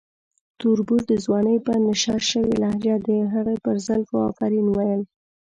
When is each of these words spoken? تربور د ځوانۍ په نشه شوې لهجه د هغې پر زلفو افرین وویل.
تربور 0.59 1.01
د 1.11 1.13
ځوانۍ 1.25 1.57
په 1.65 1.73
نشه 1.85 2.15
شوې 2.29 2.53
لهجه 2.63 2.95
د 3.07 3.09
هغې 3.33 3.55
پر 3.63 3.75
زلفو 3.87 4.17
افرین 4.31 4.65
وویل. 4.69 5.01